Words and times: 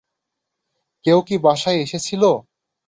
কেউ 1.05 1.19
কী 1.27 1.35
বাসায় 1.37 1.77
এসেছিলো? 1.77 2.31